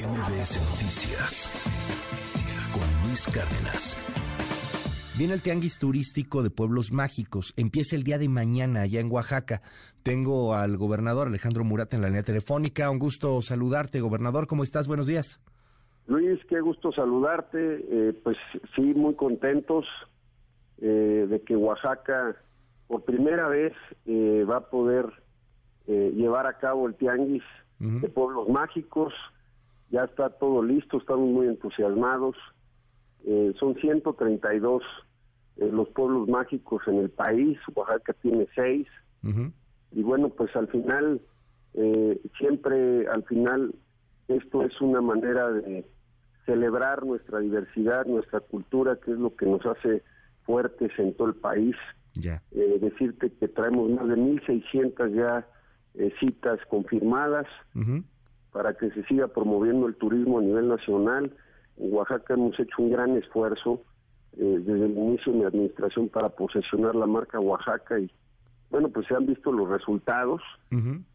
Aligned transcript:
MBS 0.00 0.56
Noticias 0.70 1.50
con 2.72 3.06
Luis 3.06 3.26
Cárdenas. 3.26 3.98
Viene 5.18 5.34
el 5.34 5.42
Tianguis 5.42 5.78
Turístico 5.78 6.42
de 6.42 6.48
Pueblos 6.48 6.90
Mágicos. 6.90 7.52
Empieza 7.58 7.96
el 7.96 8.02
día 8.04 8.16
de 8.16 8.30
mañana 8.30 8.80
allá 8.82 9.00
en 9.00 9.12
Oaxaca. 9.12 9.60
Tengo 10.02 10.54
al 10.54 10.78
gobernador 10.78 11.26
Alejandro 11.26 11.64
Murat 11.64 11.92
en 11.92 12.00
la 12.00 12.06
línea 12.06 12.22
telefónica. 12.22 12.90
Un 12.90 12.98
gusto 12.98 13.42
saludarte, 13.42 14.00
gobernador. 14.00 14.46
¿Cómo 14.46 14.62
estás? 14.62 14.88
Buenos 14.88 15.06
días. 15.06 15.38
Luis, 16.06 16.40
qué 16.48 16.62
gusto 16.62 16.92
saludarte. 16.92 17.58
Eh, 17.58 18.18
pues 18.24 18.38
sí, 18.74 18.94
muy 18.94 19.14
contentos 19.16 19.84
eh, 20.78 21.26
de 21.28 21.42
que 21.42 21.56
Oaxaca 21.56 22.36
por 22.88 23.04
primera 23.04 23.48
vez 23.48 23.74
eh, 24.06 24.46
va 24.48 24.56
a 24.56 24.70
poder 24.70 25.06
llevar 25.86 26.46
a 26.46 26.56
cabo 26.56 26.86
el 26.86 26.94
Tianguis 26.94 27.42
de 27.80 28.08
Pueblos 28.08 28.48
Mágicos. 28.48 29.12
Ya 29.90 30.04
está 30.04 30.30
todo 30.30 30.62
listo, 30.62 30.98
estamos 30.98 31.28
muy 31.28 31.46
entusiasmados. 31.46 32.36
son 33.58 33.74
132 33.74 34.82
los 35.56 35.88
pueblos 35.90 36.28
mágicos 36.28 36.82
en 36.86 37.00
el 37.00 37.10
país, 37.10 37.58
Oaxaca 37.74 38.14
tiene 38.14 38.48
seis. 38.54 38.86
Y 39.92 40.02
bueno, 40.02 40.30
pues 40.30 40.54
al 40.56 40.68
final, 40.68 41.20
siempre 42.38 43.06
al 43.08 43.24
final, 43.24 43.74
esto 44.28 44.62
es 44.62 44.80
una 44.80 45.02
manera 45.02 45.50
de 45.50 45.84
celebrar 46.46 47.04
nuestra 47.04 47.38
diversidad, 47.38 48.06
nuestra 48.06 48.40
cultura, 48.40 48.96
que 48.96 49.12
es 49.12 49.18
lo 49.18 49.34
que 49.36 49.46
nos 49.46 49.64
hace 49.66 50.02
fuertes 50.44 50.90
en 50.98 51.14
todo 51.14 51.28
el 51.28 51.34
país. 51.34 51.76
Eh, 52.50 52.78
decirte 52.80 53.30
que 53.30 53.48
traemos 53.48 53.88
más 53.90 54.08
de 54.08 54.16
1.600 54.16 55.14
ya 55.14 55.46
eh, 55.94 56.12
citas 56.18 56.58
confirmadas 56.68 57.46
para 58.52 58.74
que 58.74 58.90
se 58.90 59.04
siga 59.04 59.28
promoviendo 59.28 59.86
el 59.86 59.94
turismo 59.96 60.38
a 60.38 60.42
nivel 60.42 60.68
nacional. 60.68 61.32
En 61.76 61.94
Oaxaca 61.94 62.34
hemos 62.34 62.58
hecho 62.58 62.74
un 62.78 62.90
gran 62.90 63.16
esfuerzo 63.16 63.82
eh, 64.36 64.58
desde 64.60 64.86
el 64.86 64.96
inicio 64.96 65.32
de 65.32 65.38
mi 65.38 65.44
administración 65.44 66.08
para 66.08 66.28
posesionar 66.28 66.94
la 66.94 67.06
marca 67.06 67.40
Oaxaca 67.40 67.98
y 67.98 68.10
bueno, 68.70 68.88
pues 68.88 69.06
se 69.08 69.14
han 69.14 69.26
visto 69.26 69.50
los 69.50 69.68
resultados. 69.68 70.40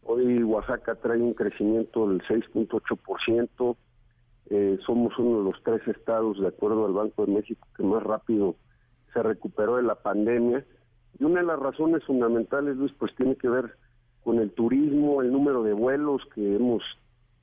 Hoy 0.02 0.42
Oaxaca 0.42 0.94
trae 0.96 1.18
un 1.18 1.32
crecimiento 1.32 2.06
del 2.06 2.20
6.8%, 2.22 3.76
eh, 4.50 4.78
somos 4.84 5.18
uno 5.18 5.38
de 5.38 5.44
los 5.44 5.62
tres 5.62 5.80
estados, 5.88 6.38
de 6.38 6.48
acuerdo 6.48 6.84
al 6.84 6.92
Banco 6.92 7.24
de 7.24 7.32
México, 7.32 7.66
que 7.74 7.82
más 7.82 8.02
rápido 8.02 8.56
se 9.14 9.22
recuperó 9.22 9.76
de 9.76 9.84
la 9.84 9.94
pandemia. 9.94 10.66
Y 11.18 11.24
una 11.24 11.40
de 11.40 11.46
las 11.46 11.58
razones 11.58 12.04
fundamentales, 12.04 12.76
Luis, 12.76 12.92
pues 12.98 13.14
tiene 13.16 13.36
que 13.36 13.48
ver 13.48 13.74
con 14.22 14.38
el 14.38 14.50
turismo, 14.52 15.22
el 15.22 15.32
número 15.32 15.62
de 15.62 15.72
vuelos 15.72 16.20
que 16.34 16.56
hemos 16.56 16.82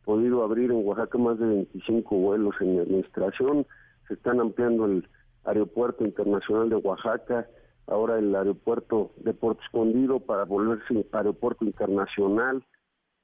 podido 0.03 0.43
abrir 0.43 0.71
en 0.71 0.85
Oaxaca, 0.85 1.17
más 1.17 1.39
de 1.39 1.45
25 1.45 2.15
vuelos 2.15 2.55
en 2.59 2.75
mi 2.75 2.79
administración. 2.79 3.65
Se 4.07 4.15
están 4.15 4.39
ampliando 4.39 4.85
el 4.85 5.07
aeropuerto 5.45 6.03
internacional 6.03 6.69
de 6.69 6.75
Oaxaca, 6.75 7.47
ahora 7.87 8.19
el 8.19 8.35
aeropuerto 8.35 9.11
de 9.17 9.33
Puerto 9.33 9.61
Escondido 9.63 10.19
para 10.19 10.45
volverse 10.45 11.05
aeropuerto 11.11 11.65
internacional. 11.65 12.63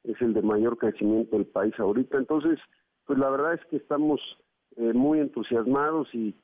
Es 0.04 0.22
el 0.22 0.34
de 0.34 0.42
mayor 0.42 0.78
crecimiento 0.78 1.38
del 1.38 1.46
país 1.46 1.74
ahorita. 1.78 2.18
Entonces, 2.18 2.60
pues 3.06 3.20
la 3.20 3.30
verdad 3.30 3.54
es 3.54 3.66
que 3.66 3.78
estamos 3.78 4.22
eh, 4.78 4.94
muy 4.94 5.20
entusiasmados 5.20 6.08
y 6.14 6.36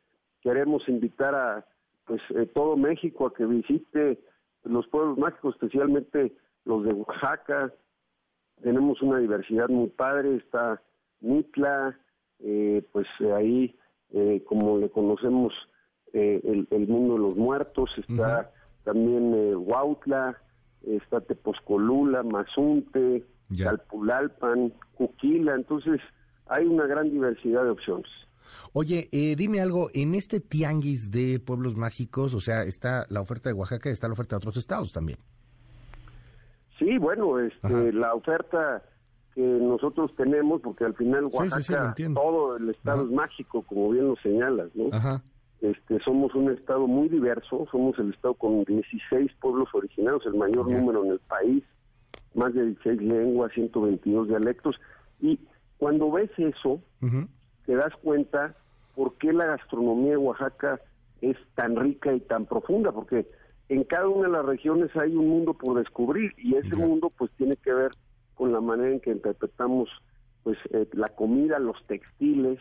queremos 0.41 0.87
invitar 0.89 1.35
a 1.35 1.65
pues 2.05 2.21
eh, 2.35 2.45
todo 2.53 2.77
México 2.77 3.27
a 3.27 3.33
que 3.33 3.45
visite 3.45 4.19
los 4.63 4.87
pueblos 4.87 5.17
mágicos, 5.17 5.55
especialmente 5.55 6.35
los 6.65 6.83
de 6.83 6.95
Oaxaca. 6.95 7.73
Tenemos 8.61 9.01
una 9.01 9.19
diversidad 9.19 9.69
muy 9.69 9.89
padre, 9.89 10.37
está 10.37 10.81
Mitla, 11.21 11.97
eh, 12.39 12.83
pues 12.91 13.07
ahí, 13.35 13.75
como 14.45 14.77
le 14.77 14.89
conocemos, 14.89 15.53
el, 16.13 16.87
mundo 16.87 17.15
de 17.15 17.19
los 17.19 17.35
muertos, 17.35 17.89
está 17.97 18.51
también 18.83 19.33
Huautla, 19.57 20.37
está 20.83 21.19
Tepozcolula, 21.21 22.23
Mazunte, 22.23 23.25
Calpulalpan, 23.57 24.73
Cuquila, 24.95 25.55
entonces 25.55 25.99
hay 26.47 26.65
una 26.65 26.85
gran 26.85 27.09
diversidad 27.09 27.63
de 27.63 27.71
opciones. 27.71 28.09
Oye, 28.73 29.09
eh, 29.11 29.35
dime 29.35 29.59
algo, 29.59 29.89
en 29.93 30.15
este 30.15 30.39
tianguis 30.39 31.11
de 31.11 31.39
pueblos 31.39 31.75
mágicos, 31.75 32.33
o 32.33 32.39
sea, 32.39 32.63
está 32.63 33.05
la 33.09 33.21
oferta 33.21 33.49
de 33.49 33.53
Oaxaca, 33.53 33.89
está 33.89 34.07
la 34.07 34.13
oferta 34.13 34.35
de 34.35 34.37
otros 34.37 34.57
estados 34.57 34.91
también. 34.91 35.19
Sí, 36.77 36.97
bueno, 36.97 37.39
este, 37.39 37.93
la 37.93 38.13
oferta 38.13 38.83
que 39.33 39.41
nosotros 39.41 40.13
tenemos, 40.15 40.61
porque 40.61 40.85
al 40.85 40.95
final 40.95 41.25
Oaxaca, 41.31 41.93
todo 42.13 42.57
el 42.57 42.69
estado 42.69 43.03
es 43.03 43.11
mágico, 43.11 43.63
como 43.63 43.89
bien 43.89 44.07
lo 44.07 44.15
señalas, 44.17 44.69
¿no? 44.75 44.89
Este, 45.61 45.99
somos 46.03 46.33
un 46.35 46.51
estado 46.51 46.85
muy 46.87 47.09
diverso, 47.09 47.65
somos 47.71 47.97
el 47.99 48.13
estado 48.13 48.33
con 48.35 48.63
16 48.63 49.31
pueblos 49.39 49.69
originarios, 49.73 50.25
el 50.25 50.35
mayor 50.35 50.69
número 50.69 51.03
en 51.05 51.11
el 51.11 51.19
país, 51.19 51.63
más 52.33 52.53
de 52.53 52.65
16 52.65 53.01
lenguas, 53.01 53.51
122 53.53 54.27
dialectos, 54.27 54.75
y 55.21 55.39
cuando 55.77 56.11
ves 56.11 56.31
eso, 56.37 56.81
te 57.65 57.75
das 57.75 57.93
cuenta 58.03 58.55
por 58.95 59.15
qué 59.15 59.33
la 59.33 59.45
gastronomía 59.45 60.11
de 60.11 60.17
Oaxaca 60.17 60.79
es 61.21 61.37
tan 61.55 61.75
rica 61.75 62.13
y 62.13 62.19
tan 62.21 62.45
profunda, 62.45 62.91
porque 62.91 63.27
en 63.69 63.83
cada 63.83 64.07
una 64.07 64.27
de 64.27 64.33
las 64.33 64.45
regiones 64.45 64.95
hay 64.95 65.15
un 65.15 65.27
mundo 65.27 65.53
por 65.53 65.77
descubrir 65.77 66.33
y 66.37 66.55
ese 66.55 66.75
mundo 66.75 67.11
pues 67.17 67.31
tiene 67.37 67.57
que 67.57 67.73
ver 67.73 67.91
con 68.35 68.51
la 68.51 68.61
manera 68.61 68.91
en 68.91 68.99
que 68.99 69.11
interpretamos 69.11 69.89
pues 70.43 70.57
eh, 70.71 70.87
la 70.93 71.07
comida, 71.07 71.57
los 71.57 71.75
textiles, 71.87 72.59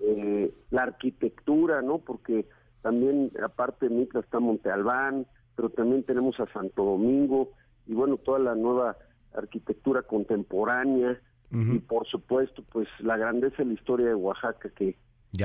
eh, 0.00 0.54
la 0.70 0.84
arquitectura, 0.84 1.82
¿no? 1.82 1.98
Porque 1.98 2.46
también 2.80 3.30
aparte 3.42 3.88
de 3.88 3.94
Mitla 3.94 4.20
está 4.20 4.40
Monte 4.40 4.70
Albán, 4.70 5.26
pero 5.54 5.68
también 5.68 6.04
tenemos 6.04 6.40
a 6.40 6.46
Santo 6.52 6.82
Domingo 6.82 7.50
y 7.86 7.92
bueno, 7.92 8.16
toda 8.16 8.38
la 8.38 8.54
nueva 8.54 8.96
arquitectura 9.34 10.02
contemporánea, 10.02 11.20
y 11.50 11.78
por 11.78 12.04
supuesto 12.06 12.64
pues 12.72 12.88
la 12.98 13.16
grandeza 13.16 13.58
de 13.58 13.66
la 13.66 13.74
historia 13.74 14.06
de 14.06 14.14
Oaxaca 14.14 14.70
que 14.70 14.96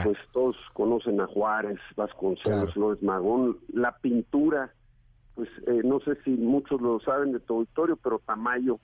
pues 0.03 0.17
todos 0.31 0.55
conocen 0.73 1.19
a 1.21 1.27
Juárez, 1.27 1.79
Vasconcelos, 1.95 2.75
López 2.75 3.03
Magón, 3.03 3.57
la 3.73 3.97
pintura, 3.97 4.73
pues 5.35 5.49
eh, 5.67 5.81
no 5.83 5.99
sé 6.01 6.15
si 6.23 6.31
muchos 6.31 6.81
lo 6.81 6.99
saben 6.99 7.31
de 7.31 7.39
tu 7.39 7.55
auditorio, 7.55 7.97
pero 7.97 8.19
Tamayo 8.25 8.79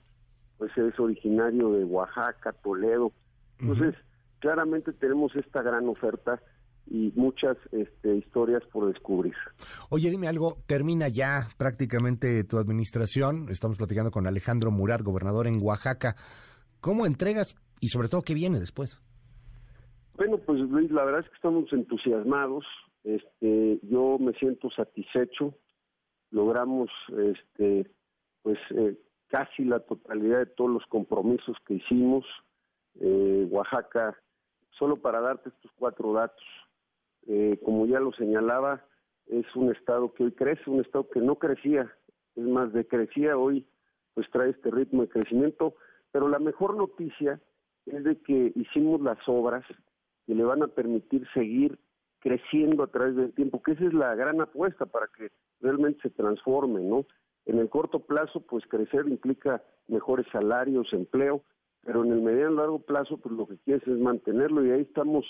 pues 0.58 0.70
es 0.76 0.98
originario 0.98 1.72
de 1.72 1.84
Oaxaca, 1.84 2.52
Toledo. 2.52 3.12
Entonces, 3.58 3.94
claramente 4.38 4.92
tenemos 4.92 5.34
esta 5.36 5.62
gran 5.62 5.88
oferta 5.88 6.40
y 6.86 7.12
muchas 7.16 7.56
este, 7.72 8.16
historias 8.16 8.62
por 8.72 8.92
descubrir. 8.92 9.34
Oye, 9.90 10.10
dime 10.10 10.28
algo, 10.28 10.58
termina 10.66 11.08
ya 11.08 11.48
prácticamente 11.56 12.44
tu 12.44 12.58
administración, 12.58 13.48
estamos 13.50 13.76
platicando 13.76 14.10
con 14.10 14.26
Alejandro 14.26 14.70
Murat, 14.70 15.02
gobernador 15.02 15.46
en 15.46 15.58
Oaxaca. 15.60 16.16
¿Cómo 16.80 17.06
entregas 17.06 17.54
y 17.80 17.88
sobre 17.88 18.08
todo 18.08 18.22
qué 18.22 18.34
viene 18.34 18.60
después? 18.60 19.02
Bueno, 20.16 20.38
pues 20.38 20.60
Luis, 20.60 20.90
la 20.90 21.04
verdad 21.04 21.20
es 21.20 21.28
que 21.28 21.36
estamos 21.36 21.72
entusiasmados. 21.72 22.64
Este, 23.04 23.78
yo 23.82 24.18
me 24.18 24.32
siento 24.34 24.70
satisfecho. 24.70 25.54
Logramos, 26.30 26.90
este, 27.18 27.90
pues 28.42 28.58
eh, 28.70 28.96
casi 29.28 29.64
la 29.64 29.80
totalidad 29.80 30.38
de 30.38 30.46
todos 30.46 30.70
los 30.70 30.86
compromisos 30.86 31.56
que 31.66 31.74
hicimos. 31.74 32.24
Eh, 33.00 33.46
Oaxaca, 33.50 34.16
solo 34.70 34.96
para 34.96 35.20
darte 35.20 35.50
estos 35.50 35.70
cuatro 35.76 36.12
datos, 36.12 36.44
eh, 37.26 37.60
como 37.64 37.86
ya 37.86 38.00
lo 38.00 38.12
señalaba, 38.12 38.84
es 39.26 39.44
un 39.54 39.70
estado 39.70 40.14
que 40.14 40.24
hoy 40.24 40.32
crece, 40.32 40.70
un 40.70 40.80
estado 40.80 41.08
que 41.10 41.20
no 41.20 41.36
crecía, 41.36 41.92
es 42.36 42.44
más, 42.44 42.72
decrecía 42.72 43.36
hoy, 43.36 43.66
pues 44.14 44.30
trae 44.30 44.50
este 44.50 44.70
ritmo 44.70 45.02
de 45.02 45.08
crecimiento 45.08 45.74
pero 46.16 46.28
la 46.28 46.38
mejor 46.38 46.76
noticia 46.76 47.38
es 47.84 48.02
de 48.02 48.18
que 48.22 48.50
hicimos 48.54 49.02
las 49.02 49.18
obras 49.26 49.66
que 50.26 50.34
le 50.34 50.44
van 50.44 50.62
a 50.62 50.68
permitir 50.68 51.26
seguir 51.32 51.78
creciendo 52.20 52.82
a 52.82 52.88
través 52.88 53.14
del 53.14 53.32
tiempo, 53.32 53.62
que 53.62 53.72
esa 53.72 53.84
es 53.84 53.94
la 53.94 54.14
gran 54.14 54.40
apuesta 54.40 54.86
para 54.86 55.06
que 55.16 55.30
realmente 55.60 56.00
se 56.02 56.10
transforme, 56.10 56.80
¿no? 56.80 57.06
En 57.44 57.58
el 57.58 57.68
corto 57.68 58.00
plazo, 58.00 58.40
pues 58.40 58.64
crecer 58.66 59.06
implica 59.06 59.62
mejores 59.86 60.26
salarios, 60.32 60.92
empleo, 60.92 61.42
pero 61.82 62.04
en 62.04 62.12
el 62.12 62.20
mediano 62.20 62.54
y 62.54 62.56
largo 62.56 62.80
plazo, 62.80 63.18
pues 63.18 63.32
lo 63.34 63.46
que 63.46 63.58
quieres 63.58 63.86
es 63.86 63.98
mantenerlo 63.98 64.66
y 64.66 64.72
ahí 64.72 64.80
estamos, 64.80 65.24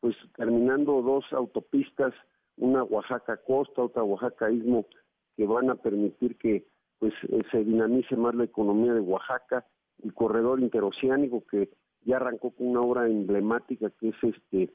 pues 0.00 0.16
terminando 0.36 1.00
dos 1.00 1.24
autopistas, 1.32 2.12
una 2.56 2.82
Oaxaca 2.82 3.36
Costa, 3.36 3.82
otra 3.82 4.02
Oaxaca 4.02 4.50
Istmo, 4.50 4.86
que 5.36 5.46
van 5.46 5.70
a 5.70 5.76
permitir 5.76 6.36
que 6.38 6.66
pues 6.98 7.14
eh, 7.28 7.38
se 7.50 7.64
dinamice 7.64 8.16
más 8.16 8.34
la 8.34 8.44
economía 8.44 8.92
de 8.92 9.00
Oaxaca, 9.00 9.64
el 10.02 10.12
corredor 10.14 10.60
interoceánico 10.60 11.44
que 11.46 11.70
ya 12.04 12.16
arrancó 12.16 12.50
con 12.50 12.68
una 12.68 12.80
obra 12.80 13.06
emblemática 13.06 13.90
que 13.90 14.10
es 14.10 14.16
este 14.22 14.74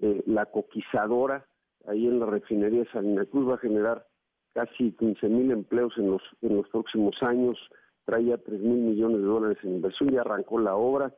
eh, 0.00 0.22
la 0.26 0.46
coquizadora 0.46 1.46
ahí 1.86 2.06
en 2.06 2.20
la 2.20 2.26
refinería 2.26 2.80
de 2.80 2.90
Salina 2.90 3.24
Cruz 3.26 3.48
va 3.48 3.54
a 3.54 3.58
generar 3.58 4.06
casi 4.52 4.92
15 4.92 5.28
mil 5.28 5.50
empleos 5.50 5.92
en 5.96 6.10
los 6.10 6.22
en 6.42 6.56
los 6.56 6.68
próximos 6.68 7.16
años 7.22 7.58
trae 8.04 8.24
ya 8.24 8.38
3 8.38 8.60
mil 8.60 8.80
millones 8.80 9.18
de 9.18 9.26
dólares 9.26 9.58
en 9.62 9.74
inversión 9.74 10.08
ya 10.08 10.22
arrancó 10.22 10.58
la 10.58 10.74
obra 10.76 11.14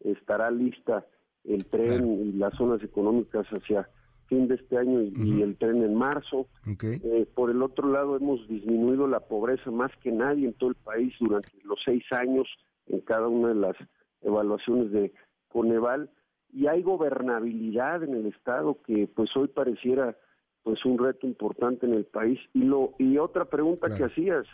estará 0.00 0.50
lista 0.50 1.06
el 1.44 1.66
tren 1.66 2.26
y 2.26 2.32
las 2.32 2.54
zonas 2.54 2.82
económicas 2.82 3.46
hacia 3.46 3.88
fin 4.28 4.46
de 4.46 4.56
este 4.56 4.76
año 4.76 5.00
y, 5.02 5.42
el 5.42 5.56
tren 5.56 5.82
en 5.82 5.94
marzo. 5.94 6.46
Eh, 6.82 7.26
por 7.34 7.50
el 7.50 7.62
otro 7.62 7.88
lado, 7.88 8.16
hemos 8.16 8.46
disminuido 8.46 9.06
la 9.08 9.20
pobreza 9.20 9.70
más 9.70 9.90
que 10.02 10.12
nadie 10.12 10.46
en 10.46 10.54
todo 10.54 10.70
el 10.70 10.76
país 10.76 11.14
durante 11.18 11.50
los 11.64 11.80
seis 11.84 12.04
años 12.12 12.46
en 12.86 13.00
cada 13.00 13.26
una 13.28 13.48
de 13.48 13.54
las 13.54 13.76
evaluaciones 14.22 14.90
de 14.92 15.12
Coneval 15.48 16.10
y 16.52 16.66
hay 16.66 16.82
gobernabilidad 16.82 18.02
en 18.02 18.14
el 18.14 18.26
estado 18.26 18.78
que 18.86 19.08
pues 19.14 19.34
hoy 19.36 19.48
pareciera 19.48 20.16
pues 20.62 20.84
un 20.84 20.98
reto 20.98 21.26
importante 21.26 21.86
en 21.86 21.94
el 21.94 22.04
país. 22.04 22.38
Y 22.54 22.62
lo 22.62 22.94
y 22.98 23.18
otra 23.18 23.46
pregunta 23.46 23.94
que 23.94 24.04
hacías 24.04 24.46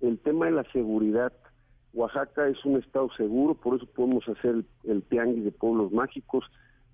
el 0.00 0.18
tema 0.18 0.46
de 0.46 0.52
la 0.52 0.64
seguridad. 0.72 1.32
Oaxaca 1.94 2.48
es 2.48 2.62
un 2.64 2.76
estado 2.76 3.08
seguro 3.16 3.54
por 3.54 3.76
eso 3.76 3.86
podemos 3.86 4.28
hacer 4.28 4.50
el, 4.50 4.66
el 4.84 5.02
tianguis 5.04 5.44
de 5.44 5.52
pueblos 5.52 5.92
mágicos. 5.92 6.44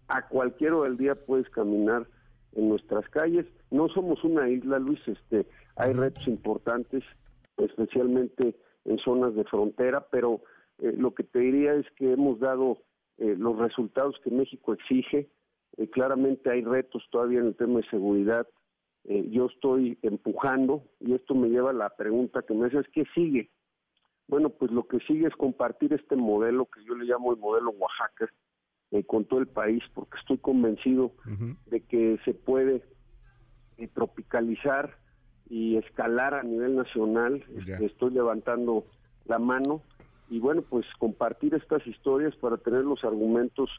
A 0.08 0.28
cualquier 0.28 0.72
hora 0.72 0.88
del 0.88 0.98
día 0.98 1.14
puedes 1.14 1.48
caminar 1.50 2.06
en 2.52 2.68
nuestras 2.68 3.08
calles. 3.08 3.46
No 3.70 3.88
somos 3.88 4.22
una 4.24 4.48
isla, 4.48 4.78
Luis, 4.78 5.00
este, 5.06 5.46
hay 5.76 5.92
retos 5.92 6.26
importantes, 6.28 7.02
especialmente 7.56 8.56
en 8.84 8.98
zonas 8.98 9.34
de 9.34 9.44
frontera, 9.44 10.06
pero 10.10 10.42
eh, 10.84 10.94
lo 10.96 11.14
que 11.14 11.24
te 11.24 11.38
diría 11.38 11.74
es 11.74 11.86
que 11.96 12.12
hemos 12.12 12.38
dado 12.38 12.78
eh, 13.18 13.34
los 13.38 13.58
resultados 13.58 14.16
que 14.22 14.30
México 14.30 14.74
exige. 14.74 15.30
Eh, 15.76 15.88
claramente 15.88 16.50
hay 16.50 16.62
retos 16.62 17.02
todavía 17.10 17.40
en 17.40 17.46
el 17.46 17.56
tema 17.56 17.80
de 17.80 17.88
seguridad. 17.88 18.46
yo 19.04 19.46
estoy 19.46 19.98
empujando 20.02 20.82
y 20.98 21.12
esto 21.14 21.34
me 21.34 21.48
lleva 21.48 21.70
a 21.70 21.74
la 21.74 21.90
pregunta 21.90 22.42
que 22.42 22.54
me 22.54 22.66
haces, 22.66 22.86
¿qué 22.92 23.04
sigue? 23.14 23.50
Bueno, 24.28 24.50
pues 24.50 24.70
lo 24.70 24.86
que 24.86 24.98
sigue 25.00 25.26
es 25.26 25.36
compartir 25.36 25.92
este 25.92 26.16
modelo 26.16 26.66
que 26.66 26.82
yo 26.84 26.94
le 26.94 27.04
llamo 27.04 27.32
el 27.32 27.38
modelo 27.38 27.70
Oaxaca, 27.70 28.32
eh, 28.90 29.04
con 29.04 29.24
todo 29.24 29.40
el 29.40 29.48
país, 29.48 29.82
porque 29.92 30.16
estoy 30.18 30.38
convencido 30.38 31.12
de 31.66 31.80
que 31.80 32.18
se 32.24 32.32
puede 32.32 32.82
eh, 33.76 33.88
tropicalizar 33.88 34.96
y 35.48 35.76
escalar 35.76 36.34
a 36.34 36.42
nivel 36.42 36.76
nacional. 36.76 37.44
Estoy 37.80 38.12
levantando 38.12 38.86
la 39.26 39.38
mano 39.38 39.82
y 40.34 40.40
bueno, 40.40 40.62
pues 40.62 40.84
compartir 40.98 41.54
estas 41.54 41.86
historias 41.86 42.34
para 42.34 42.56
tener 42.56 42.82
los 42.84 43.04
argumentos 43.04 43.70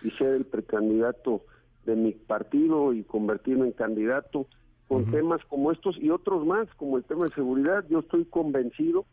y 0.00 0.12
ser 0.12 0.28
el 0.28 0.44
precandidato 0.46 1.44
de 1.86 1.96
mi 1.96 2.12
partido 2.12 2.92
y 2.92 3.02
convertirme 3.02 3.66
en 3.66 3.72
candidato 3.72 4.46
con 4.86 5.06
temas 5.06 5.40
como 5.48 5.72
estos 5.72 5.96
y 6.00 6.10
otros 6.10 6.46
más, 6.46 6.68
como 6.76 6.98
el 6.98 7.04
tema 7.04 7.24
de 7.26 7.34
seguridad. 7.34 7.84
Yo 7.90 7.98
estoy 7.98 8.26
convencido 8.26 9.06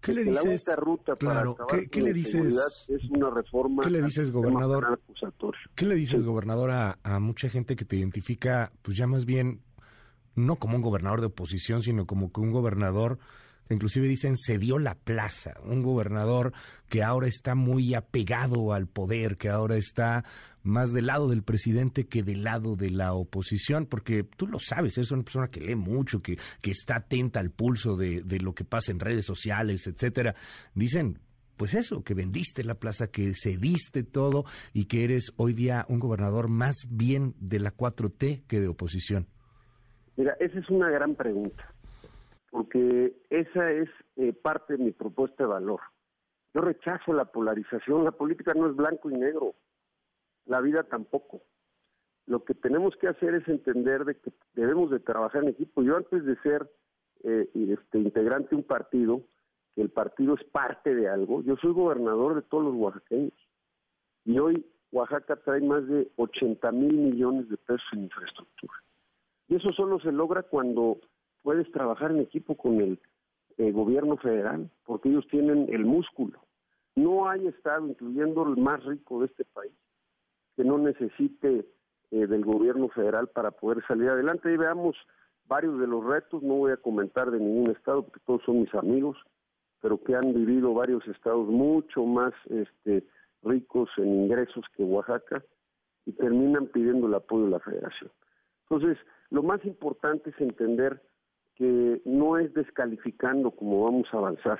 ¿Qué 0.00 0.12
le 0.12 0.24
dices? 0.24 0.64
La 0.66 0.74
ruta 0.74 1.14
claro, 1.14 1.56
¿qué, 1.68 2.02
le 2.02 2.12
dices? 2.12 2.88
Es 2.88 3.10
una 3.10 3.30
reforma. 3.30 3.84
¿Qué 3.84 3.90
le 3.90 4.02
dices, 4.02 4.32
gobernador? 4.32 4.98
¿Qué 5.76 5.86
le 5.86 5.94
dices, 5.94 6.24
gobernador, 6.24 6.72
a, 6.72 6.98
a, 7.04 7.20
mucha 7.20 7.48
gente 7.48 7.76
que 7.76 7.84
te 7.84 7.94
identifica, 7.94 8.72
pues 8.82 8.96
ya 8.96 9.06
más 9.06 9.24
bien, 9.24 9.60
no 10.34 10.56
como 10.56 10.74
un 10.74 10.82
gobernador 10.82 11.20
de 11.20 11.26
oposición, 11.26 11.82
sino 11.82 12.06
como 12.06 12.32
que 12.32 12.40
un 12.40 12.50
gobernador 12.50 13.20
inclusive 13.70 14.06
dicen 14.08 14.36
se 14.36 14.58
dio 14.58 14.78
la 14.78 14.94
plaza, 14.94 15.54
un 15.64 15.82
gobernador 15.82 16.52
que 16.88 17.02
ahora 17.02 17.28
está 17.28 17.54
muy 17.54 17.94
apegado 17.94 18.72
al 18.72 18.86
poder, 18.86 19.36
que 19.36 19.48
ahora 19.48 19.76
está 19.76 20.24
más 20.62 20.92
del 20.92 21.06
lado 21.06 21.28
del 21.28 21.42
presidente 21.42 22.06
que 22.06 22.22
del 22.22 22.44
lado 22.44 22.76
de 22.76 22.90
la 22.90 23.14
oposición, 23.14 23.86
porque 23.86 24.24
tú 24.24 24.46
lo 24.46 24.58
sabes, 24.58 24.98
es 24.98 25.10
una 25.10 25.22
persona 25.22 25.48
que 25.48 25.60
lee 25.60 25.76
mucho, 25.76 26.20
que, 26.20 26.36
que 26.60 26.72
está 26.72 26.96
atenta 26.96 27.40
al 27.40 27.50
pulso 27.50 27.96
de, 27.96 28.22
de 28.22 28.40
lo 28.40 28.54
que 28.54 28.64
pasa 28.64 28.92
en 28.92 29.00
redes 29.00 29.24
sociales, 29.24 29.86
etcétera. 29.86 30.34
Dicen, 30.74 31.18
pues 31.56 31.74
eso, 31.74 32.02
que 32.02 32.14
vendiste 32.14 32.64
la 32.64 32.74
plaza, 32.74 33.08
que 33.08 33.32
cediste 33.34 34.02
todo 34.02 34.44
y 34.72 34.86
que 34.86 35.04
eres 35.04 35.32
hoy 35.36 35.52
día 35.52 35.86
un 35.88 36.00
gobernador 36.00 36.48
más 36.48 36.86
bien 36.88 37.34
de 37.38 37.60
la 37.60 37.74
4T 37.74 38.42
que 38.46 38.60
de 38.60 38.68
oposición. 38.68 39.26
Mira, 40.16 40.36
esa 40.40 40.58
es 40.58 40.68
una 40.68 40.90
gran 40.90 41.14
pregunta 41.14 41.69
porque 42.50 43.16
esa 43.30 43.70
es 43.70 43.88
eh, 44.16 44.32
parte 44.32 44.76
de 44.76 44.84
mi 44.84 44.92
propuesta 44.92 45.44
de 45.44 45.48
valor. 45.48 45.80
Yo 46.54 46.62
rechazo 46.62 47.12
la 47.12 47.26
polarización, 47.26 48.04
la 48.04 48.10
política 48.10 48.54
no 48.54 48.68
es 48.68 48.74
blanco 48.74 49.08
y 49.10 49.14
negro, 49.14 49.54
la 50.46 50.60
vida 50.60 50.82
tampoco. 50.82 51.42
Lo 52.26 52.44
que 52.44 52.54
tenemos 52.54 52.96
que 52.96 53.08
hacer 53.08 53.34
es 53.34 53.46
entender 53.48 54.04
de 54.04 54.16
que 54.16 54.32
debemos 54.54 54.90
de 54.90 55.00
trabajar 55.00 55.42
en 55.42 55.50
equipo. 55.50 55.82
Yo 55.82 55.96
antes 55.96 56.24
de 56.24 56.36
ser 56.42 56.68
eh, 57.22 57.48
este, 57.54 57.98
integrante 57.98 58.50
de 58.50 58.56
un 58.56 58.64
partido, 58.64 59.22
que 59.74 59.82
el 59.82 59.90
partido 59.90 60.34
es 60.34 60.44
parte 60.44 60.94
de 60.94 61.08
algo, 61.08 61.42
yo 61.42 61.56
soy 61.56 61.72
gobernador 61.72 62.34
de 62.34 62.42
todos 62.42 62.64
los 62.64 62.74
oaxaqueños. 62.74 63.34
Y 64.24 64.38
hoy 64.38 64.66
Oaxaca 64.92 65.36
trae 65.36 65.60
más 65.60 65.86
de 65.86 66.10
80 66.16 66.72
mil 66.72 66.94
millones 66.94 67.48
de 67.48 67.56
pesos 67.56 67.86
en 67.92 68.04
infraestructura. 68.04 68.74
Y 69.48 69.56
eso 69.56 69.68
solo 69.76 70.00
se 70.00 70.12
logra 70.12 70.42
cuando 70.42 70.98
puedes 71.42 71.70
trabajar 71.72 72.10
en 72.10 72.20
equipo 72.20 72.56
con 72.56 72.80
el 72.80 73.00
eh, 73.58 73.72
gobierno 73.72 74.16
federal, 74.16 74.70
porque 74.84 75.08
ellos 75.08 75.26
tienen 75.28 75.66
el 75.70 75.84
músculo. 75.84 76.40
No 76.96 77.28
hay 77.28 77.46
estado, 77.46 77.86
incluyendo 77.86 78.42
el 78.46 78.56
más 78.56 78.82
rico 78.84 79.20
de 79.20 79.26
este 79.26 79.44
país, 79.44 79.72
que 80.56 80.64
no 80.64 80.78
necesite 80.78 81.66
eh, 82.10 82.26
del 82.26 82.44
gobierno 82.44 82.88
federal 82.88 83.28
para 83.28 83.50
poder 83.50 83.84
salir 83.86 84.08
adelante. 84.08 84.52
Y 84.52 84.56
veamos 84.56 84.96
varios 85.46 85.78
de 85.78 85.86
los 85.86 86.04
retos, 86.04 86.42
no 86.42 86.54
voy 86.54 86.72
a 86.72 86.76
comentar 86.76 87.30
de 87.30 87.38
ningún 87.38 87.70
estado, 87.70 88.04
porque 88.04 88.20
todos 88.24 88.42
son 88.44 88.60
mis 88.60 88.74
amigos, 88.74 89.16
pero 89.80 90.02
que 90.02 90.14
han 90.14 90.32
vivido 90.34 90.74
varios 90.74 91.06
estados 91.08 91.46
mucho 91.48 92.04
más 92.04 92.32
este, 92.48 93.04
ricos 93.42 93.90
en 93.96 94.24
ingresos 94.24 94.64
que 94.76 94.84
Oaxaca 94.84 95.42
y 96.06 96.12
terminan 96.12 96.66
pidiendo 96.66 97.06
el 97.06 97.14
apoyo 97.14 97.44
de 97.44 97.50
la 97.50 97.60
federación. 97.60 98.10
Entonces, 98.68 98.98
lo 99.30 99.42
más 99.42 99.64
importante 99.64 100.30
es 100.30 100.40
entender 100.40 101.02
que 101.60 102.00
no 102.06 102.38
es 102.38 102.54
descalificando 102.54 103.50
como 103.50 103.84
vamos 103.84 104.08
a 104.14 104.16
avanzar, 104.16 104.58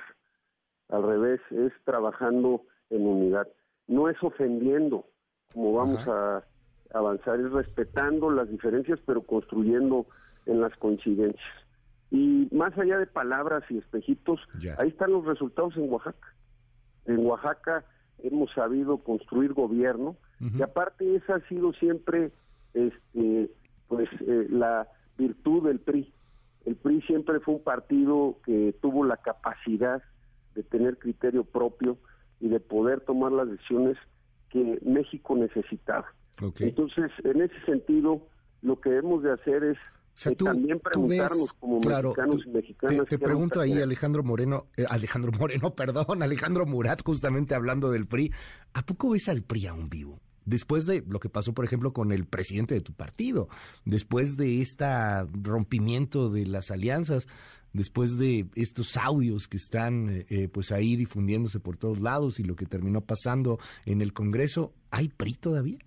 al 0.91 1.03
revés, 1.03 1.41
es 1.51 1.73
trabajando 1.85 2.65
en 2.91 3.07
unidad, 3.07 3.49
no 3.89 4.11
es 4.11 4.23
ofendiendo 4.23 5.07
como 5.51 5.73
vamos 5.73 6.07
a 6.07 6.45
avanzar, 6.93 7.41
es 7.41 7.51
respetando 7.53 8.31
las 8.31 8.51
diferencias 8.51 9.01
pero 9.07 9.23
construyendo 9.23 10.09
en 10.45 10.61
las 10.61 10.77
coincidencias. 10.77 11.43
Y 12.11 12.51
más 12.53 12.77
allá 12.77 12.99
de 12.99 13.07
palabras 13.07 13.65
y 13.71 13.79
espejitos, 13.79 14.39
ahí 14.77 14.89
están 14.89 15.13
los 15.13 15.25
resultados 15.25 15.79
en 15.79 15.91
Oaxaca. 15.91 16.35
En 17.07 17.25
Oaxaca 17.25 17.87
hemos 18.19 18.53
sabido 18.53 18.99
construir 18.99 19.55
gobierno 19.55 20.17
y 20.39 20.61
aparte 20.61 21.17
esa 21.17 21.37
ha 21.37 21.49
sido 21.49 21.73
siempre 21.73 22.31
este 22.75 23.51
pues 23.89 24.11
eh, 24.21 24.49
la 24.51 24.87
virtud 25.17 25.67
del 25.67 25.81
PRI 25.81 26.13
el 26.65 26.77
PRI 26.77 27.01
siempre 27.03 27.41
fue 27.41 27.55
un 27.55 27.63
partido 27.63 28.39
que 28.45 28.75
tuvo 28.81 29.05
la 29.05 29.17
capacidad 29.17 30.03
de 30.55 30.63
tener 30.63 30.99
criterio 30.99 31.45
propio 31.45 31.99
y 32.41 32.49
de 32.49 32.61
poder 32.61 33.01
tomar 33.01 33.33
las 33.33 33.49
decisiones 33.51 33.97
que 34.51 34.79
México 34.83 35.37
necesitaba. 35.37 36.07
Entonces, 36.59 37.11
en 37.25 37.43
ese 37.43 37.61
sentido, 37.67 38.27
lo 38.63 38.81
que 38.81 38.91
debemos 38.91 39.23
de 39.23 39.33
hacer 39.33 39.63
es 39.65 39.79
eh, 40.27 40.35
también 40.37 40.81
preguntarnos 40.81 41.53
como 41.55 41.81
mexicanos 41.81 42.43
y 42.47 42.51
mexicanas. 42.51 43.09
Te, 43.09 43.19
pregunto 43.19 43.61
ahí, 43.61 43.81
Alejandro 43.81 44.23
Moreno, 44.23 44.67
eh, 44.77 44.85
Alejandro 44.89 45.33
Moreno, 45.33 45.71
perdón, 45.77 46.23
Alejandro 46.23 46.67
Murat, 46.67 47.03
justamente 47.05 47.55
hablando 47.55 47.91
del 47.91 48.07
PRI, 48.07 48.33
¿a 48.75 48.83
poco 48.83 49.11
ves 49.11 49.29
al 49.29 49.43
PRI 49.43 49.67
aún 49.67 49.89
vivo? 49.89 50.19
Después 50.51 50.85
de 50.85 51.03
lo 51.07 51.21
que 51.21 51.29
pasó, 51.29 51.55
por 51.55 51.65
ejemplo, 51.65 51.93
con 51.93 52.13
el 52.13 52.27
presidente 52.27 52.75
de 52.75 52.81
tu 52.81 52.93
partido, 52.93 53.49
después 53.85 54.37
de 54.37 54.61
este 54.61 54.85
rompimiento 55.43 56.29
de 56.29 56.47
las 56.47 56.71
alianzas, 56.71 57.29
después 57.73 58.19
de 58.19 58.47
estos 58.57 58.97
audios 58.97 59.47
que 59.47 59.57
están 59.57 60.11
eh, 60.11 60.27
eh, 60.29 60.49
pues 60.49 60.73
ahí 60.73 60.97
difundiéndose 60.97 61.61
por 61.61 61.77
todos 61.77 62.01
lados 62.01 62.41
y 62.41 62.45
lo 62.45 62.57
que 62.57 62.67
terminó 62.67 63.01
pasando 63.01 63.59
en 63.87 64.03
el 64.03 64.13
Congreso, 64.13 64.73
¿hay 64.91 65.09
PRI 65.09 65.35
todavía? 65.35 65.79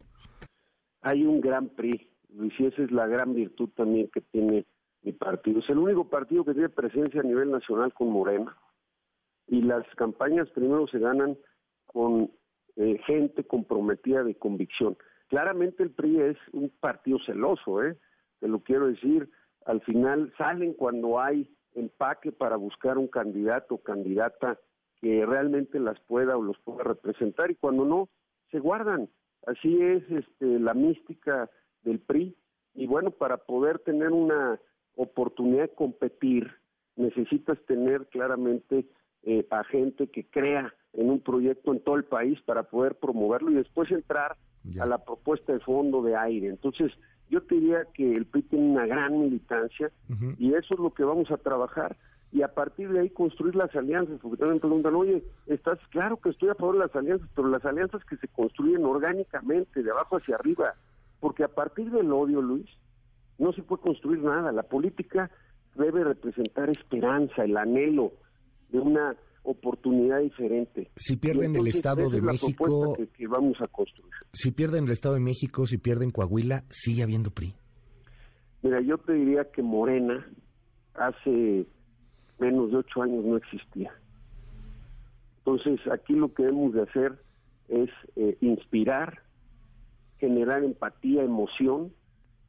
Hay 1.02 1.24
un 1.24 1.42
gran 1.42 1.68
PRI, 1.68 2.10
Luis, 2.30 2.54
y 2.58 2.66
esa 2.66 2.82
es 2.84 2.92
la 2.92 3.06
gran 3.08 3.36
virtud 3.36 3.70
también 3.76 4.10
que 4.14 4.22
tiene 4.22 4.66
mi 5.02 5.12
partido. 5.12 5.60
Es 5.60 5.70
el 5.70 5.78
único 5.78 6.08
partido 6.08 6.46
que 6.46 6.54
tiene 6.54 6.70
presencia 6.70 7.20
a 7.20 7.26
nivel 7.26 7.52
nacional 7.52 7.94
con 7.94 8.10
Morena. 8.10 8.58
Y 9.48 9.62
las 9.62 9.86
campañas 9.98 10.50
primero 10.52 10.88
se 10.88 11.00
ganan 11.00 11.38
con 11.86 12.32
eh, 12.76 12.98
gente 13.06 13.44
comprometida 13.44 14.24
de 14.24 14.36
convicción. 14.36 14.98
Claramente 15.28 15.84
el 15.84 15.92
PRI 15.92 16.22
es 16.22 16.38
un 16.52 16.70
partido 16.70 17.20
celoso, 17.26 17.84
¿eh? 17.84 17.98
te 18.40 18.48
lo 18.48 18.60
quiero 18.60 18.88
decir, 18.88 19.30
al 19.66 19.82
final 19.82 20.34
salen 20.38 20.74
cuando 20.74 21.20
hay 21.20 21.50
empaque 21.76 22.32
para 22.32 22.56
buscar 22.56 22.98
un 22.98 23.08
candidato 23.08 23.76
o 23.76 23.84
candidata 23.84 24.60
que 25.02 25.26
realmente 25.26 25.80
las 25.80 26.00
pueda 26.02 26.38
o 26.38 26.42
los 26.42 26.58
pueda 26.60 26.84
representar 26.84 27.52
y 27.52 27.56
cuando 27.56 27.86
no, 27.86 28.10
se 28.52 28.60
guardan. 28.60 29.10
Así 29.46 29.82
es 29.82 30.04
este, 30.10 30.60
la 30.60 30.74
mística 30.74 31.50
del 31.84 32.00
PRI 32.00 32.36
y 32.74 32.88
bueno, 32.88 33.12
para 33.12 33.38
poder 33.38 33.80
tener 33.80 34.12
una 34.12 34.60
oportunidad 34.96 35.64
de 35.64 35.76
competir, 35.76 36.52
necesitas 36.96 37.58
tener 37.66 38.08
claramente 38.08 38.86
eh, 39.24 39.46
a 39.50 39.64
gente 39.64 40.08
que 40.08 40.26
crea 40.26 40.74
en 40.94 41.10
un 41.10 41.20
proyecto 41.20 41.72
en 41.72 41.80
todo 41.80 41.96
el 41.96 42.04
país 42.04 42.40
para 42.42 42.64
poder 42.64 42.96
promoverlo 42.96 43.52
y 43.52 43.56
después 43.56 43.92
entrar 43.92 44.36
a 44.80 44.86
la 44.86 44.98
propuesta 45.00 45.52
de 45.52 45.60
fondo 45.60 46.02
de 46.02 46.16
aire. 46.16 46.48
Entonces, 46.48 46.92
yo 47.30 47.42
te 47.42 47.56
diría 47.56 47.86
que 47.94 48.14
el 48.14 48.26
PRI 48.26 48.44
tiene 48.44 48.72
una 48.72 48.86
gran 48.86 49.20
militancia 49.20 49.92
y 50.38 50.54
eso 50.54 50.68
es 50.70 50.80
lo 50.80 50.94
que 50.94 51.04
vamos 51.04 51.32
a 51.32 51.38
trabajar 51.38 51.98
y 52.34 52.42
a 52.42 52.48
partir 52.48 52.90
de 52.90 53.00
ahí 53.00 53.10
construir 53.12 53.56
las 53.56 53.76
alianzas, 53.76 54.20
porque 54.20 54.38
también 54.38 54.60
preguntan, 54.60 54.96
oye, 54.96 55.24
estás 55.46 55.78
claro 55.90 56.18
que 56.18 56.30
estoy 56.30 56.50
a 56.50 56.56
favor 56.56 56.76
de 56.76 56.80
las 56.80 56.96
alianzas, 56.96 57.30
pero 57.36 57.48
las 57.48 57.64
alianzas 57.64 58.04
que 58.06 58.18
se 58.18 58.28
construyen 58.28 58.84
orgánicamente, 58.86 59.84
de 59.84 59.92
abajo 59.92 60.18
hacia 60.18 60.36
arriba, 60.36 60.74
porque 61.20 61.44
a 61.44 61.48
partir 61.48 61.92
del 61.92 62.12
odio, 62.12 62.42
Luis, 62.42 62.68
no 63.38 63.54
se 63.54 63.62
puede 63.62 63.84
construir 63.84 64.24
nada. 64.24 64.52
La 64.52 64.64
política 64.64 65.30
debe 65.76 66.04
representar 66.04 66.72
esperanza, 66.72 67.44
el 67.44 67.56
anhelo 67.56 68.14
de 68.74 68.80
una 68.80 69.16
oportunidad 69.44 70.20
diferente. 70.20 70.90
Si 70.98 71.16
pierden 71.16 71.56
el 71.56 71.68
Estado 71.68 72.10
de 72.10 72.22
México, 72.22 72.98
que, 73.16 73.28
vamos 73.28 73.58
a 73.62 73.68
construir. 73.68 74.12
Si 74.34 74.52
pierden 74.52 74.86
el 74.86 74.92
Estado 74.92 75.16
de 75.16 75.22
México, 75.22 75.66
si 75.68 75.78
pierden 75.78 76.12
Coahuila, 76.12 76.64
sigue 76.70 77.04
habiendo 77.04 77.30
PRI. 77.30 77.54
Mira, 78.64 78.82
yo 78.82 78.98
te 78.98 79.14
diría 79.14 79.50
que 79.52 79.62
Morena 79.62 80.26
hace 80.96 81.66
menos 82.40 82.72
de 82.72 82.78
ocho 82.78 83.04
años 83.04 83.24
no 83.24 83.38
existía. 83.38 83.94
Entonces, 85.40 85.80
aquí 85.92 86.14
lo 86.14 86.34
que 86.34 86.44
debemos 86.44 86.74
de 86.74 86.82
hacer 86.84 87.22
es 87.68 87.90
eh, 88.16 88.38
inspirar, 88.42 89.22
generar 90.20 90.64
empatía, 90.64 91.24
emoción, 91.24 91.94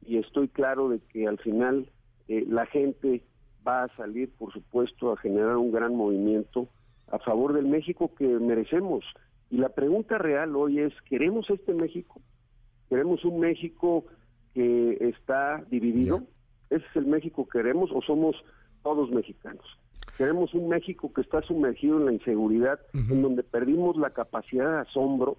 y 0.05 0.17
estoy 0.17 0.47
claro 0.47 0.89
de 0.89 0.99
que 0.99 1.27
al 1.27 1.37
final 1.39 1.89
eh, 2.29 2.45
la 2.47 2.65
gente 2.67 3.21
va 3.65 3.83
a 3.83 3.95
salir, 3.95 4.31
por 4.37 4.51
supuesto, 4.53 5.11
a 5.11 5.17
generar 5.17 5.57
un 5.57 5.71
gran 5.71 5.95
movimiento 5.95 6.67
a 7.07 7.19
favor 7.19 7.53
del 7.53 7.65
México 7.65 8.13
que 8.15 8.27
merecemos. 8.27 9.03
Y 9.49 9.57
la 9.57 9.69
pregunta 9.69 10.17
real 10.17 10.55
hoy 10.55 10.79
es, 10.79 10.93
¿queremos 11.03 11.49
este 11.49 11.73
México? 11.73 12.21
¿Queremos 12.89 13.23
un 13.25 13.39
México 13.39 14.05
que 14.53 14.97
está 15.01 15.63
dividido? 15.69 16.23
¿Ese 16.69 16.85
es 16.85 16.95
el 16.95 17.05
México 17.05 17.45
que 17.45 17.59
queremos 17.59 17.91
o 17.93 18.01
somos 18.01 18.35
todos 18.83 19.11
mexicanos? 19.11 19.65
Queremos 20.17 20.53
un 20.53 20.69
México 20.69 21.11
que 21.13 21.21
está 21.21 21.41
sumergido 21.41 21.97
en 21.97 22.05
la 22.05 22.13
inseguridad, 22.13 22.79
en 22.93 23.21
donde 23.21 23.43
perdimos 23.43 23.97
la 23.97 24.11
capacidad 24.11 24.71
de 24.71 24.89
asombro, 24.89 25.37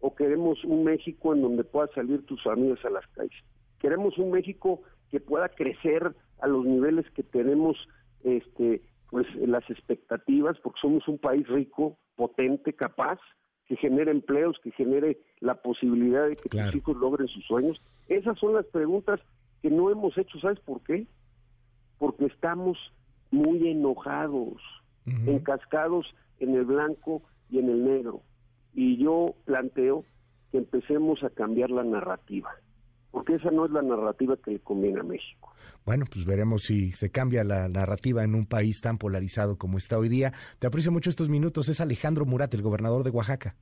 o 0.00 0.14
queremos 0.14 0.62
un 0.64 0.84
México 0.84 1.34
en 1.34 1.42
donde 1.42 1.64
puedas 1.64 1.90
salir 1.92 2.26
tus 2.26 2.42
familias 2.42 2.84
a 2.84 2.90
las 2.90 3.06
calles. 3.08 3.44
Queremos 3.78 4.18
un 4.18 4.32
México 4.32 4.82
que 5.10 5.20
pueda 5.20 5.48
crecer 5.48 6.14
a 6.40 6.46
los 6.46 6.64
niveles 6.64 7.10
que 7.12 7.22
tenemos 7.22 7.76
este 8.24 8.82
pues 9.10 9.26
las 9.36 9.68
expectativas 9.70 10.58
porque 10.62 10.80
somos 10.80 11.06
un 11.06 11.18
país 11.18 11.46
rico, 11.48 11.96
potente, 12.16 12.72
capaz, 12.72 13.18
que 13.66 13.76
genere 13.76 14.10
empleos, 14.10 14.58
que 14.62 14.70
genere 14.72 15.18
la 15.40 15.54
posibilidad 15.56 16.28
de 16.28 16.36
que 16.36 16.48
tus 16.48 16.74
hijos 16.74 16.96
logren 16.96 17.28
sus 17.28 17.44
sueños. 17.44 17.80
Esas 18.08 18.38
son 18.38 18.54
las 18.54 18.66
preguntas 18.66 19.20
que 19.62 19.70
no 19.70 19.90
hemos 19.90 20.16
hecho, 20.18 20.38
¿sabes 20.38 20.60
por 20.60 20.82
qué? 20.82 21.06
Porque 21.98 22.26
estamos 22.26 22.78
muy 23.30 23.68
enojados, 23.68 24.62
encascados 25.04 26.06
en 26.38 26.54
el 26.54 26.64
blanco 26.64 27.22
y 27.50 27.58
en 27.58 27.68
el 27.68 27.84
negro. 27.84 28.22
Y 28.72 28.98
yo 28.98 29.34
planteo 29.44 30.04
que 30.52 30.58
empecemos 30.58 31.22
a 31.24 31.30
cambiar 31.30 31.70
la 31.70 31.82
narrativa, 31.82 32.50
porque 33.16 33.36
esa 33.36 33.50
no 33.50 33.64
es 33.64 33.70
la 33.70 33.80
narrativa 33.80 34.36
que 34.36 34.50
le 34.50 34.58
conviene 34.58 35.00
a 35.00 35.02
México. 35.02 35.50
Bueno, 35.86 36.04
pues 36.12 36.26
veremos 36.26 36.64
si 36.64 36.92
se 36.92 37.08
cambia 37.08 37.44
la 37.44 37.66
narrativa 37.66 38.22
en 38.22 38.34
un 38.34 38.44
país 38.44 38.82
tan 38.82 38.98
polarizado 38.98 39.56
como 39.56 39.78
está 39.78 39.96
hoy 39.96 40.10
día. 40.10 40.34
Te 40.58 40.66
aprecio 40.66 40.92
mucho 40.92 41.08
estos 41.08 41.30
minutos. 41.30 41.70
Es 41.70 41.80
Alejandro 41.80 42.26
Murat, 42.26 42.52
el 42.52 42.60
gobernador 42.60 43.04
de 43.04 43.10
Oaxaca. 43.10 43.54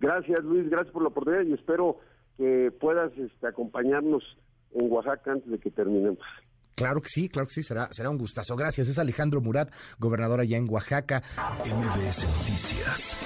Gracias, 0.00 0.42
Luis. 0.42 0.68
Gracias 0.68 0.92
por 0.92 1.02
la 1.02 1.10
oportunidad 1.10 1.44
y 1.44 1.52
espero 1.52 2.00
que 2.36 2.72
puedas 2.80 3.16
este, 3.16 3.46
acompañarnos 3.46 4.24
en 4.72 4.90
Oaxaca 4.90 5.30
antes 5.30 5.48
de 5.48 5.60
que 5.60 5.70
terminemos. 5.70 6.18
Claro 6.74 7.02
que 7.02 7.08
sí, 7.08 7.28
claro 7.28 7.46
que 7.46 7.54
sí, 7.54 7.62
será, 7.62 7.86
será 7.92 8.10
un 8.10 8.18
gustazo. 8.18 8.56
Gracias. 8.56 8.88
Es 8.88 8.98
Alejandro 8.98 9.40
Murat, 9.40 9.72
gobernador 10.00 10.40
allá 10.40 10.56
en 10.56 10.68
Oaxaca. 10.68 11.22
MBS 11.60 12.26
Noticias 12.26 13.16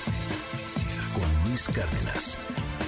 con 1.14 1.48
Luis 1.48 1.66
Cárdenas. 1.68 2.85